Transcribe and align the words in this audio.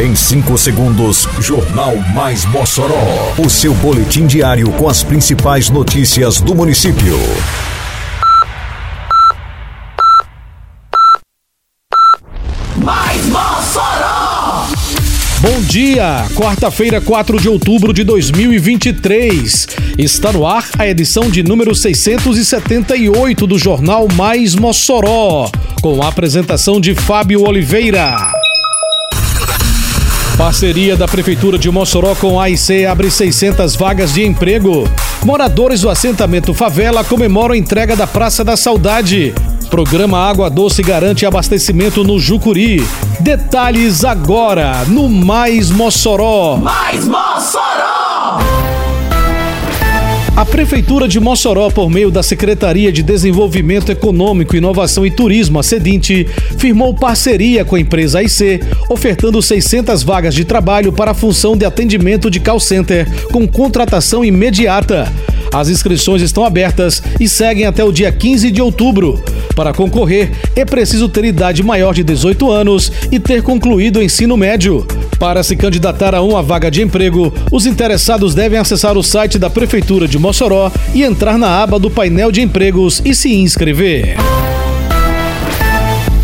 Em 0.00 0.16
5 0.16 0.56
segundos, 0.56 1.28
Jornal 1.40 1.94
Mais 2.14 2.46
Mossoró. 2.46 3.34
O 3.36 3.50
seu 3.50 3.74
boletim 3.74 4.26
diário 4.26 4.72
com 4.72 4.88
as 4.88 5.02
principais 5.02 5.68
notícias 5.68 6.40
do 6.40 6.54
município. 6.54 7.18
Mais 12.78 13.26
Mossoró! 13.26 14.68
Bom 15.42 15.60
dia! 15.68 16.24
Quarta-feira, 16.34 17.02
4 17.02 17.38
de 17.38 17.50
outubro 17.50 17.92
de 17.92 18.02
2023. 18.02 19.66
Está 19.98 20.32
no 20.32 20.46
ar 20.46 20.66
a 20.78 20.88
edição 20.88 21.28
de 21.28 21.42
número 21.42 21.74
678 21.74 23.46
do 23.46 23.58
Jornal 23.58 24.08
Mais 24.14 24.54
Mossoró, 24.54 25.50
com 25.82 26.02
a 26.02 26.08
apresentação 26.08 26.80
de 26.80 26.94
Fábio 26.94 27.42
Oliveira. 27.42 28.39
Parceria 30.40 30.96
da 30.96 31.06
Prefeitura 31.06 31.58
de 31.58 31.70
Mossoró 31.70 32.14
com 32.14 32.40
a 32.40 32.44
AIC 32.44 32.86
abre 32.86 33.10
600 33.10 33.76
vagas 33.76 34.14
de 34.14 34.24
emprego. 34.24 34.90
Moradores 35.22 35.82
do 35.82 35.90
assentamento 35.90 36.54
Favela 36.54 37.04
comemoram 37.04 37.54
a 37.54 37.58
entrega 37.58 37.94
da 37.94 38.06
Praça 38.06 38.42
da 38.42 38.56
Saudade. 38.56 39.34
Programa 39.68 40.16
Água 40.16 40.48
Doce 40.48 40.82
garante 40.82 41.26
abastecimento 41.26 42.02
no 42.02 42.18
Jucuri. 42.18 42.82
Detalhes 43.20 44.02
agora 44.02 44.82
no 44.86 45.10
Mais 45.10 45.68
Mossoró. 45.68 46.56
Mais 46.56 47.04
Mossoró! 47.04 48.79
A 50.36 50.44
Prefeitura 50.44 51.06
de 51.06 51.20
Mossoró, 51.20 51.70
por 51.70 51.90
meio 51.90 52.10
da 52.10 52.22
Secretaria 52.22 52.90
de 52.92 53.02
Desenvolvimento 53.02 53.92
Econômico, 53.92 54.56
Inovação 54.56 55.04
e 55.04 55.10
Turismo, 55.10 55.58
a 55.58 55.62
Sedinte, 55.62 56.26
firmou 56.56 56.94
parceria 56.94 57.64
com 57.64 57.76
a 57.76 57.80
empresa 57.80 58.20
AIC, 58.20 58.60
ofertando 58.88 59.42
600 59.42 60.02
vagas 60.02 60.34
de 60.34 60.44
trabalho 60.44 60.92
para 60.92 61.10
a 61.10 61.14
função 61.14 61.56
de 61.56 61.64
atendimento 61.64 62.30
de 62.30 62.40
call 62.40 62.60
center, 62.60 63.06
com 63.32 63.46
contratação 63.46 64.24
imediata. 64.24 65.12
As 65.52 65.68
inscrições 65.68 66.22
estão 66.22 66.44
abertas 66.44 67.02
e 67.18 67.28
seguem 67.28 67.66
até 67.66 67.82
o 67.84 67.92
dia 67.92 68.12
15 68.12 68.50
de 68.50 68.62
outubro. 68.62 69.22
Para 69.54 69.72
concorrer, 69.72 70.30
é 70.54 70.64
preciso 70.64 71.08
ter 71.08 71.24
idade 71.24 71.62
maior 71.62 71.92
de 71.92 72.04
18 72.04 72.50
anos 72.50 72.92
e 73.10 73.18
ter 73.18 73.42
concluído 73.42 73.98
o 73.98 74.02
ensino 74.02 74.36
médio. 74.36 74.86
Para 75.18 75.42
se 75.42 75.56
candidatar 75.56 76.14
a 76.14 76.22
uma 76.22 76.42
vaga 76.42 76.70
de 76.70 76.82
emprego, 76.82 77.32
os 77.50 77.66
interessados 77.66 78.34
devem 78.34 78.58
acessar 78.58 78.96
o 78.96 79.02
site 79.02 79.38
da 79.38 79.50
Prefeitura 79.50 80.06
de 80.06 80.18
Mossoró 80.18 80.70
e 80.94 81.02
entrar 81.02 81.36
na 81.36 81.62
aba 81.62 81.78
do 81.78 81.90
painel 81.90 82.30
de 82.30 82.40
empregos 82.40 83.02
e 83.04 83.14
se 83.14 83.34
inscrever. 83.34 84.16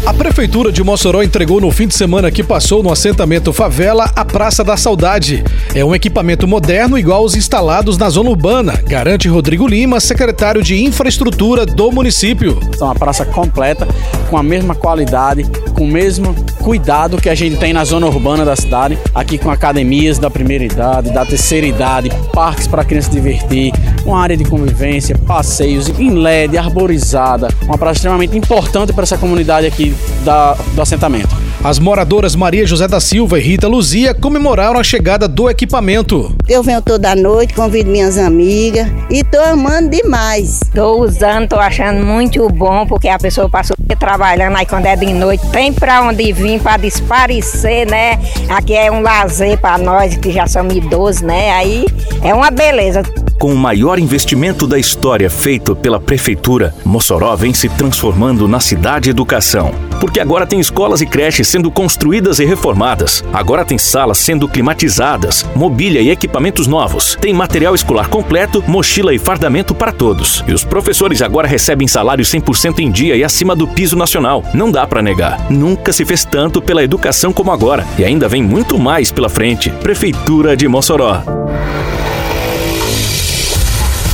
A 0.07 0.15
Prefeitura 0.15 0.71
de 0.71 0.85
Mossoró 0.85 1.21
entregou 1.21 1.61
no 1.61 1.69
fim 1.73 1.89
de 1.89 1.95
semana 1.95 2.31
que 2.31 2.45
passou 2.45 2.81
no 2.81 2.93
assentamento 2.93 3.53
Favela 3.53 4.09
a 4.15 4.25
Praça 4.25 4.63
da 4.63 4.77
Saudade. 4.77 5.43
É 5.75 5.85
um 5.85 5.97
equipamento 5.97 6.47
moderno 6.47 6.97
igual 6.97 7.23
aos 7.23 7.35
instalados 7.35 7.99
na 7.99 8.09
zona 8.09 8.31
urbana, 8.31 8.81
garante 8.87 9.29
Rodrigo 9.29 9.67
Lima, 9.67 9.99
secretário 9.99 10.63
de 10.63 10.81
Infraestrutura 10.81 11.67
do 11.67 11.91
município. 11.91 12.61
É 12.81 12.85
uma 12.85 12.95
praça 12.95 13.27
completa, 13.27 13.89
com 14.31 14.37
a 14.39 14.45
mesma 14.45 14.77
qualidade, 14.77 15.45
com 15.77 15.85
o 15.85 15.87
mesmo 15.87 16.35
cuidado 16.63 17.19
que 17.19 17.29
a 17.29 17.35
gente 17.35 17.57
tem 17.57 17.73
na 17.73 17.85
zona 17.85 18.07
urbana 18.07 18.45
da 18.45 18.57
cidade, 18.57 18.99
aqui 19.15 19.37
com 19.37 19.51
academias 19.51 20.19
da 20.19 20.31
primeira 20.31 20.65
idade, 20.65 21.13
da 21.13 21.25
terceira 21.25 21.67
idade, 21.67 22.11
parques 22.33 22.67
para 22.67 22.83
criança 22.83 23.11
divertir, 23.11 23.73
uma 24.05 24.19
área 24.19 24.37
de 24.37 24.45
convivência, 24.45 25.17
passeios 25.19 25.89
em 25.99 26.11
LED, 26.11 26.57
arborizada, 26.57 27.49
uma 27.65 27.77
praça 27.77 27.99
extremamente 27.99 28.37
importante 28.37 28.93
para 28.93 29.03
essa 29.03 29.19
comunidade 29.19 29.67
aqui 29.67 29.95
da, 30.25 30.55
do 30.75 30.81
assentamento. 30.81 31.46
As 31.67 31.81
moradoras 31.81 32.37
Maria 32.37 32.65
José 32.65 32.87
da 32.87 33.01
Silva 33.01 33.41
e 33.41 33.43
Rita 33.43 33.67
Luzia 33.67 34.15
comemoraram 34.15 34.79
a 34.79 34.85
chegada 34.85 35.27
do 35.27 35.51
equipamento. 35.51 36.33
Eu 36.49 36.63
venho 36.63 36.81
toda 36.81 37.17
noite, 37.17 37.55
convido 37.55 37.91
minhas 37.91 38.17
amigas 38.19 38.87
e 39.11 39.25
tô 39.25 39.41
amando 39.41 39.91
demais. 39.91 40.61
Tô 40.73 41.03
usando, 41.03 41.49
tô 41.49 41.57
achando 41.57 42.07
muito 42.07 42.49
bom, 42.51 42.87
porque 42.87 43.09
a 43.09 43.19
pessoa 43.19 43.49
passou 43.49 43.75
trabalhando 43.99 44.57
aí 44.57 44.65
quando 44.65 44.87
é 44.87 44.95
de 44.95 45.13
noite, 45.13 45.45
tem 45.49 45.73
pra 45.73 46.03
onde 46.03 46.33
vir 46.33 46.61
pra 46.61 46.77
desparecer, 46.77 47.91
né? 47.91 48.17
Aqui 48.49 48.77
é 48.77 48.89
um 48.89 49.01
lazer 49.01 49.59
pra 49.59 49.77
nós 49.77 50.17
que 50.17 50.31
já 50.31 50.47
somos 50.47 50.73
idosos, 50.73 51.23
né? 51.23 51.51
Aí 51.51 51.85
é 52.23 52.33
uma 52.33 52.49
beleza. 52.49 53.03
Com 53.39 53.53
o 53.53 53.57
maior 53.57 53.99
investimento 53.99 54.67
da 54.67 54.79
história 54.79 55.29
feito 55.29 55.77
pela 55.77 56.01
Prefeitura, 56.01 56.75
Mossoró 56.83 57.37
vem 57.37 57.53
se 57.53 57.69
transformando 57.69 58.49
na 58.49 58.61
cidade 58.61 59.11
educação. 59.11 59.75
Porque 60.01 60.21
agora 60.21 60.47
tem 60.47 60.59
escolas 60.59 61.03
e 61.03 61.07
creches 61.07 61.47
sendo 61.47 61.71
construídas 61.71 62.39
e 62.39 62.47
reformadas. 62.47 63.23
Agora 63.35 63.63
tem 63.63 63.77
salas 63.77 64.19
sendo 64.19 64.49
climatizadas, 64.49 65.45
mobília 65.55 66.01
e 66.01 66.11
equipamentos 66.11 66.67
novos. 66.67 67.17
Tem 67.21 67.35
material 67.35 67.75
escolar 67.75 68.09
completo, 68.09 68.65
mochila 68.67 69.13
e 69.13 69.19
fardamento 69.19 69.75
para 69.75 69.93
todos. 69.93 70.43
E 70.49 70.53
os 70.55 70.65
professores 70.65 71.21
agora 71.21 71.47
recebem 71.47 71.87
salário 71.87 72.25
100% 72.25 72.79
em 72.79 72.91
dia 72.91 73.17
e 73.17 73.23
acima 73.23 73.55
do 73.55 73.69
piso 73.69 73.97
nacional. 73.97 74.43
Não 74.55 74.71
dá 74.71 74.87
para 74.87 75.03
negar. 75.03 75.51
Nunca 75.51 75.93
se 75.93 76.07
fez 76.07 76.25
tanto 76.25 76.63
pela 76.63 76.83
educação 76.83 77.35
como 77.35 77.53
agora. 77.53 77.87
E 77.99 78.05
ainda 78.05 78.29
vem 78.29 78.43
muito 78.43 78.79
mais 78.79 79.11
pela 79.11 79.29
frente. 79.29 79.69
Prefeitura 79.71 80.57
de 80.57 80.67
Mossoró. 80.67 81.46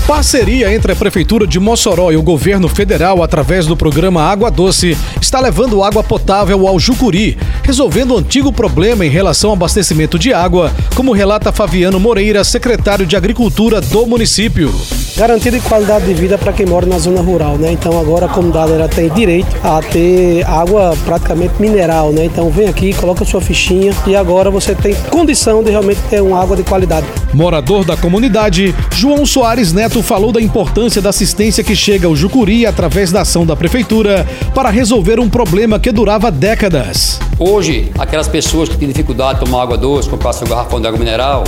Parceria 0.06 0.74
entre 0.74 0.92
a 0.92 0.96
Prefeitura 0.96 1.46
de 1.46 1.60
Mossoró 1.60 2.10
e 2.10 2.16
o 2.16 2.22
governo 2.22 2.68
federal, 2.68 3.22
através 3.22 3.66
do 3.66 3.76
programa 3.76 4.22
Água 4.22 4.50
Doce, 4.50 4.96
está 5.20 5.38
levando 5.40 5.82
água 5.82 6.02
potável 6.02 6.66
ao 6.66 6.78
Jucuri, 6.78 7.38
resolvendo 7.62 8.14
o 8.14 8.18
antigo 8.18 8.52
problema 8.52 9.06
em 9.06 9.10
relação 9.10 9.50
ao 9.50 9.56
abastecimento 9.56 10.18
de 10.18 10.34
água, 10.34 10.72
como 10.96 11.12
relata 11.12 11.52
Fabiano 11.52 12.00
Moreira, 12.00 12.42
secretário 12.42 13.06
de 13.06 13.16
Agricultura 13.16 13.80
do 13.80 14.06
município. 14.06 14.72
Garantia 15.14 15.52
de 15.52 15.60
qualidade 15.60 16.06
de 16.06 16.14
vida 16.14 16.38
para 16.38 16.54
quem 16.54 16.64
mora 16.64 16.86
na 16.86 16.98
zona 16.98 17.20
rural, 17.20 17.58
né? 17.58 17.70
Então 17.72 18.00
agora 18.00 18.24
a 18.24 18.28
comunidade 18.30 18.72
ela 18.72 18.88
tem 18.88 19.10
direito 19.10 19.54
a 19.62 19.80
ter 19.82 20.42
água 20.46 20.96
praticamente 21.04 21.60
mineral, 21.60 22.12
né? 22.12 22.24
Então 22.24 22.48
vem 22.48 22.66
aqui, 22.66 22.94
coloca 22.94 23.22
sua 23.22 23.40
fichinha 23.40 23.92
e 24.06 24.16
agora 24.16 24.50
você 24.50 24.74
tem 24.74 24.94
condição 25.10 25.62
de 25.62 25.70
realmente 25.70 26.00
ter 26.08 26.22
uma 26.22 26.42
água 26.42 26.56
de 26.56 26.62
qualidade. 26.62 27.06
Morador 27.34 27.84
da 27.84 27.94
comunidade, 27.94 28.74
João 28.90 29.26
Soares 29.26 29.72
Neto 29.72 30.02
falou 30.02 30.32
da 30.32 30.40
importância 30.40 31.02
da 31.02 31.10
assistência 31.10 31.62
que 31.62 31.76
chega 31.76 32.06
ao 32.06 32.16
Jucuri 32.16 32.64
através 32.64 33.12
da 33.12 33.20
ação 33.20 33.44
da 33.44 33.54
prefeitura 33.54 34.26
para 34.54 34.70
resolver 34.70 35.20
um 35.20 35.28
problema 35.28 35.78
que 35.78 35.92
durava 35.92 36.30
décadas. 36.30 37.20
Hoje, 37.38 37.92
aquelas 37.98 38.28
pessoas 38.28 38.68
que 38.68 38.78
têm 38.78 38.88
dificuldade 38.88 39.40
de 39.40 39.44
tomar 39.44 39.62
água 39.62 39.76
doce, 39.76 40.08
comprar 40.08 40.32
seu 40.32 40.46
garrafão 40.46 40.80
de 40.80 40.86
água 40.86 40.98
mineral, 40.98 41.44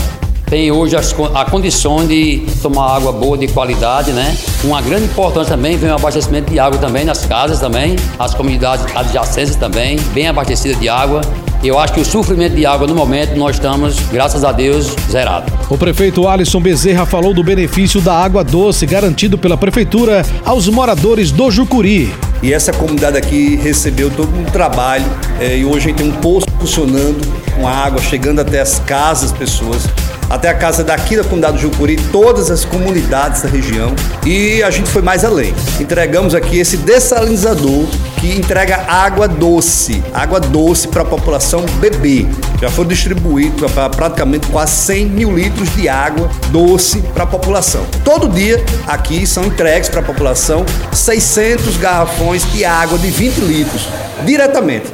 tem 0.54 0.70
hoje 0.70 0.94
as, 0.94 1.12
a 1.34 1.44
condição 1.44 2.06
de 2.06 2.46
tomar 2.62 2.94
água 2.94 3.10
boa 3.10 3.36
de 3.36 3.48
qualidade, 3.48 4.12
né? 4.12 4.36
Uma 4.62 4.80
grande 4.80 5.06
importância 5.06 5.56
também 5.56 5.76
vem 5.76 5.90
o 5.90 5.96
abastecimento 5.96 6.48
de 6.48 6.60
água 6.60 6.78
também 6.78 7.04
nas 7.04 7.26
casas 7.26 7.58
também, 7.58 7.96
as 8.20 8.34
comunidades 8.34 8.86
adjacentes 8.94 9.56
também, 9.56 9.98
bem 10.14 10.28
abastecidas 10.28 10.78
de 10.78 10.88
água. 10.88 11.22
Eu 11.64 11.76
acho 11.76 11.94
que 11.94 12.00
o 12.00 12.04
sofrimento 12.04 12.54
de 12.54 12.64
água 12.64 12.86
no 12.86 12.94
momento 12.94 13.34
nós 13.36 13.56
estamos, 13.56 13.98
graças 14.12 14.44
a 14.44 14.52
Deus, 14.52 14.94
zerado. 15.10 15.52
O 15.68 15.76
prefeito 15.76 16.28
Alisson 16.28 16.60
Bezerra 16.60 17.04
falou 17.04 17.34
do 17.34 17.42
benefício 17.42 18.00
da 18.00 18.14
água 18.14 18.44
doce 18.44 18.86
garantido 18.86 19.36
pela 19.36 19.56
prefeitura 19.56 20.24
aos 20.44 20.68
moradores 20.68 21.32
do 21.32 21.50
Jucuri. 21.50 22.14
E 22.44 22.52
essa 22.52 22.72
comunidade 22.72 23.18
aqui 23.18 23.56
recebeu 23.56 24.08
todo 24.08 24.28
um 24.38 24.44
trabalho 24.44 25.04
é, 25.40 25.58
e 25.58 25.64
hoje 25.64 25.78
a 25.78 25.88
gente 25.88 25.96
tem 25.96 26.08
um 26.08 26.12
poço 26.12 26.46
funcionando 26.60 27.26
com 27.56 27.66
água 27.66 28.00
chegando 28.00 28.40
até 28.40 28.60
as 28.60 28.78
casas 28.80 29.32
das 29.32 29.38
pessoas 29.40 29.88
até 30.28 30.48
a 30.48 30.54
casa 30.54 30.82
daqui 30.82 31.16
da 31.16 31.22
comunidade 31.22 31.56
do 31.56 31.62
Jucuri, 31.62 31.96
todas 32.10 32.50
as 32.50 32.64
comunidades 32.64 33.42
da 33.42 33.48
região. 33.48 33.94
E 34.24 34.62
a 34.62 34.70
gente 34.70 34.88
foi 34.88 35.02
mais 35.02 35.24
além. 35.24 35.54
Entregamos 35.80 36.34
aqui 36.34 36.58
esse 36.58 36.76
dessalinizador 36.78 37.86
que 38.20 38.34
entrega 38.34 38.84
água 38.88 39.28
doce, 39.28 40.02
água 40.14 40.40
doce 40.40 40.88
para 40.88 41.02
a 41.02 41.04
população 41.04 41.64
beber. 41.78 42.26
Já 42.60 42.70
foi 42.70 42.86
distribuído 42.86 43.68
para 43.68 43.90
praticamente 43.90 44.46
quase 44.46 44.72
100 44.72 45.06
mil 45.06 45.36
litros 45.36 45.74
de 45.74 45.88
água 45.88 46.30
doce 46.48 47.02
para 47.12 47.24
a 47.24 47.26
população. 47.26 47.84
Todo 48.02 48.28
dia 48.28 48.64
aqui 48.86 49.26
são 49.26 49.44
entregues 49.44 49.88
para 49.88 50.00
a 50.00 50.04
população 50.04 50.64
600 50.92 51.76
garrafões 51.76 52.50
de 52.52 52.64
água 52.64 52.98
de 52.98 53.10
20 53.10 53.38
litros, 53.40 53.88
diretamente. 54.24 54.93